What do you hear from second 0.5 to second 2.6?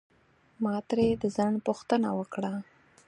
ما ترې د ځنډ پوښتنه وکړه.